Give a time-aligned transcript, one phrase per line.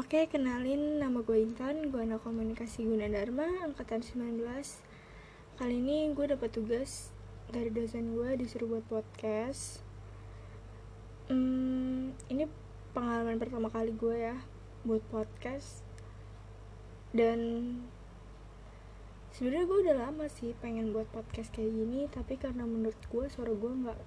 [0.00, 4.40] Oke, kenalin nama gue Intan, gue anak komunikasi Gunadarma, angkatan 19
[5.60, 7.12] Kali ini gue dapat tugas
[7.52, 9.84] dari dosen gue disuruh buat podcast.
[11.28, 12.48] Hmm, Ini
[12.96, 14.40] pengalaman pertama kali gue ya
[14.88, 15.84] buat podcast.
[17.12, 17.38] Dan
[19.36, 23.52] sebenarnya gue udah lama sih pengen buat podcast kayak gini Tapi karena menurut gue suara
[23.52, 24.00] gue nggak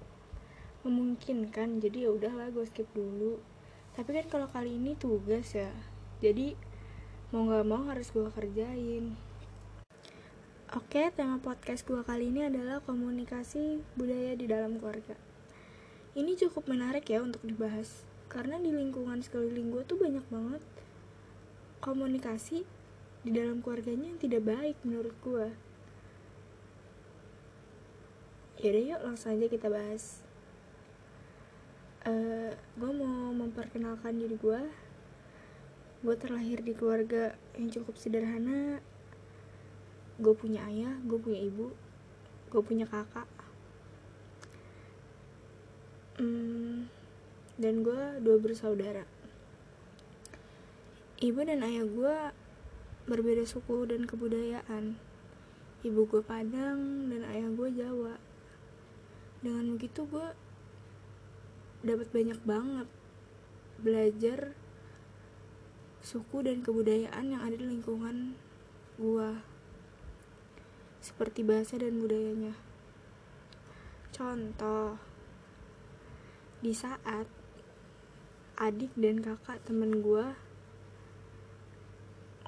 [0.90, 3.53] memungkinkan Jadi ya udahlah gue skip dulu
[3.94, 5.70] tapi kan kalau kali ini tugas ya.
[6.18, 6.58] Jadi
[7.30, 9.14] mau nggak mau harus gue kerjain.
[10.74, 15.14] Oke tema podcast gue kali ini adalah komunikasi budaya di dalam keluarga.
[16.18, 20.62] Ini cukup menarik ya untuk dibahas karena di lingkungan sekeliling gue tuh banyak banget
[21.78, 22.66] komunikasi
[23.22, 25.54] di dalam keluarganya yang tidak baik menurut gue
[28.64, 30.24] yaudah yuk langsung aja kita bahas
[32.04, 34.60] eh, gue mau memperkenalkan diri gue
[36.04, 38.84] gue terlahir di keluarga yang cukup sederhana.
[40.20, 41.72] Gue punya ayah gue punya ibu
[42.52, 43.26] gue punya kakak.
[46.20, 46.86] Hmm,
[47.58, 49.08] dan gue dua bersaudara.
[51.24, 52.16] Ibu dan ayah gue
[53.08, 55.00] berbeda suku dan kebudayaan.
[55.82, 58.20] Ibu gue Padang dan ayah gue Jawa.
[59.40, 60.43] Dengan begitu gue
[61.84, 62.88] dapat banyak banget.
[63.78, 64.56] Belajar
[66.00, 68.34] suku dan kebudayaan yang ada di lingkungan
[68.96, 69.44] gua.
[71.04, 72.56] Seperti bahasa dan budayanya.
[74.10, 74.96] Contoh
[76.64, 77.28] di saat
[78.56, 80.32] adik dan kakak temen gua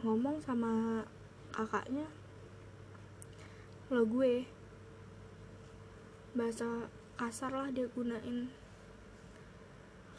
[0.01, 1.05] ngomong sama
[1.51, 2.05] kakaknya
[3.89, 4.45] lo gue
[6.37, 8.53] bahasa kasar lah dia gunain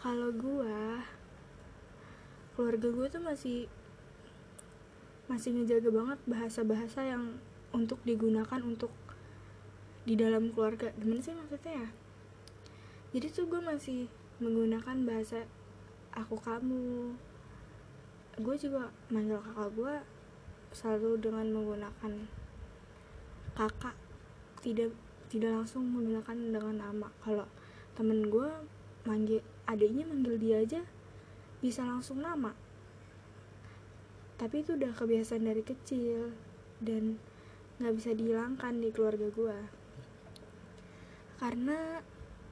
[0.08, 0.80] kalau gue
[2.56, 3.68] keluarga gue tuh masih
[5.28, 7.36] masih ngejaga banget bahasa-bahasa yang
[7.76, 8.88] untuk digunakan untuk
[10.08, 10.96] di dalam keluarga.
[10.96, 11.90] Gimana sih maksudnya ya?
[13.20, 14.08] Jadi tuh gue masih
[14.40, 15.44] menggunakan bahasa
[16.16, 17.12] aku kamu.
[18.40, 19.96] Gue juga manggil kakak gue
[20.72, 22.14] selalu dengan menggunakan
[23.60, 24.00] kakak.
[24.64, 24.88] Tidak
[25.28, 27.12] tidak langsung menggunakan dengan nama.
[27.20, 27.44] Kalau
[28.00, 28.48] temen gue
[29.08, 30.82] manggil adiknya manggil dia aja
[31.64, 32.52] bisa langsung nama.
[34.36, 36.36] Tapi itu udah kebiasaan dari kecil
[36.84, 37.18] dan
[37.80, 39.58] nggak bisa dihilangkan di keluarga gue
[41.38, 42.02] karena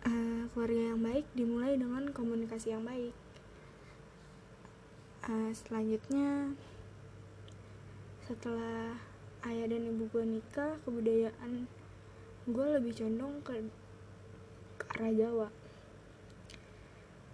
[0.06, 3.14] uh, keluarga yang baik dimulai dengan komunikasi yang baik.
[5.26, 6.54] Uh, selanjutnya
[8.30, 8.94] setelah
[9.50, 11.66] ayah dan ibu gue nikah kebudayaan
[12.46, 13.54] gue lebih condong ke,
[14.78, 15.50] ke arah Jawa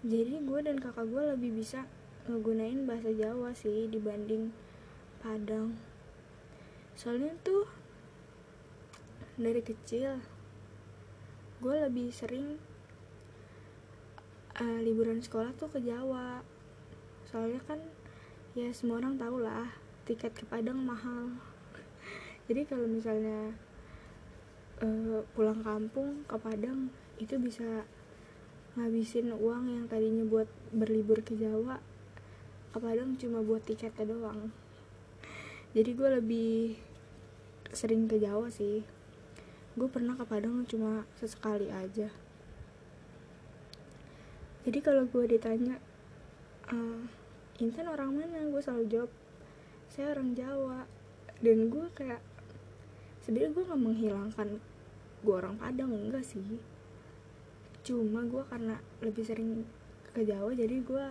[0.01, 1.85] jadi gue dan kakak gue lebih bisa
[2.25, 4.50] ngegunain bahasa Jawa sih dibanding
[5.22, 5.78] Padang.
[6.97, 7.69] Soalnya tuh
[9.38, 10.17] dari kecil
[11.62, 12.57] gue lebih sering
[14.57, 16.41] uh, liburan sekolah tuh ke Jawa.
[17.29, 17.78] Soalnya kan
[18.57, 19.69] ya semua orang tau lah
[20.09, 21.29] tiket ke Padang mahal.
[22.50, 23.53] Jadi kalau misalnya
[24.81, 26.89] uh, pulang kampung ke Padang
[27.22, 27.85] itu bisa
[28.72, 31.84] ngabisin uang yang tadinya buat berlibur ke Jawa
[32.72, 34.48] ke Padang cuma buat tiketnya doang.
[35.76, 36.80] Jadi gue lebih
[37.76, 38.88] sering ke Jawa sih.
[39.76, 42.08] Gue pernah ke Padang cuma sesekali aja.
[44.64, 45.84] Jadi kalau gue ditanya
[46.72, 47.04] uh,
[47.60, 48.48] Intan orang mana?
[48.48, 49.12] Gue selalu jawab
[49.92, 50.88] saya orang Jawa.
[51.44, 52.24] Dan gue kayak
[53.28, 54.50] sebenarnya gue nggak menghilangkan
[55.28, 56.71] gue orang Padang enggak sih
[57.91, 59.68] cuma gue karena lebih sering
[60.16, 61.06] ke Jawa jadi gue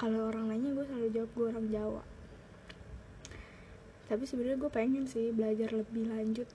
[0.00, 2.02] kalau orang nanya gue selalu jawab gue orang Jawa.
[4.08, 6.48] Tapi sebenarnya gue pengen sih belajar lebih lanjut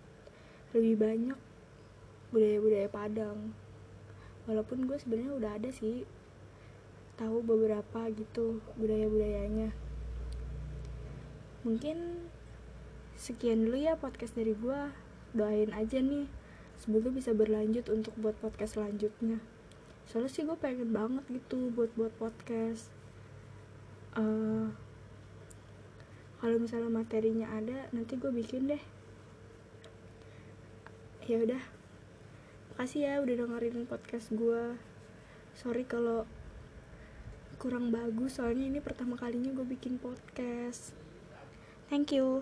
[0.74, 1.40] lebih banyak
[2.34, 3.54] budaya-budaya Padang.
[4.50, 6.06] Walaupun gue sebenarnya udah ada sih
[7.18, 9.74] tahu beberapa gitu budaya-budayanya.
[11.62, 12.30] Mungkin
[13.18, 14.80] sekian dulu ya podcast dari gue
[15.38, 16.41] doain aja nih
[16.82, 19.38] semoga bisa berlanjut untuk buat podcast selanjutnya.
[20.10, 22.90] Soalnya sih gue pengen banget gitu buat buat podcast.
[24.18, 24.74] Uh,
[26.42, 28.82] kalau misalnya materinya ada nanti gue bikin deh.
[31.30, 31.62] Ya udah.
[32.74, 34.74] Makasih ya udah dengerin podcast gue
[35.52, 36.24] sorry kalau
[37.60, 40.98] kurang bagus soalnya ini pertama kalinya gue bikin podcast.
[41.92, 42.40] Thank you